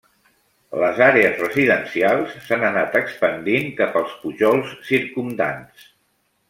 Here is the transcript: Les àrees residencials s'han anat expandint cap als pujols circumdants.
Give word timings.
Les 0.83 1.01
àrees 1.07 1.35
residencials 1.41 2.33
s'han 2.47 2.67
anat 2.71 2.99
expandint 3.03 3.71
cap 3.83 4.01
als 4.03 4.19
pujols 4.25 4.73
circumdants. 4.93 5.89